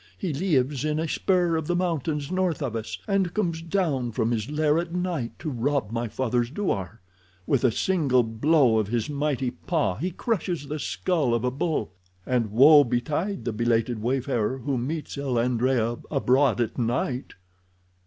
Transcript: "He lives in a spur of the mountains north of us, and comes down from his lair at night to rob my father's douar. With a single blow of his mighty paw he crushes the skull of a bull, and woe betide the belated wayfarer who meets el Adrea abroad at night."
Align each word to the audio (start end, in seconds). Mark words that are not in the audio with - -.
"He 0.17 0.33
lives 0.33 0.83
in 0.83 0.97
a 0.99 1.07
spur 1.07 1.55
of 1.55 1.67
the 1.67 1.75
mountains 1.75 2.31
north 2.31 2.63
of 2.63 2.75
us, 2.75 2.97
and 3.07 3.35
comes 3.35 3.61
down 3.61 4.11
from 4.13 4.31
his 4.31 4.49
lair 4.49 4.79
at 4.79 4.91
night 4.91 5.37
to 5.37 5.51
rob 5.51 5.91
my 5.91 6.07
father's 6.07 6.49
douar. 6.49 6.99
With 7.45 7.63
a 7.63 7.69
single 7.71 8.23
blow 8.23 8.79
of 8.79 8.87
his 8.87 9.11
mighty 9.11 9.51
paw 9.51 9.97
he 9.97 10.09
crushes 10.09 10.67
the 10.69 10.79
skull 10.79 11.35
of 11.35 11.43
a 11.43 11.51
bull, 11.51 11.93
and 12.25 12.49
woe 12.49 12.83
betide 12.83 13.45
the 13.45 13.53
belated 13.53 14.01
wayfarer 14.01 14.57
who 14.57 14.75
meets 14.79 15.19
el 15.19 15.35
Adrea 15.37 15.99
abroad 16.09 16.59
at 16.61 16.79
night." 16.79 17.35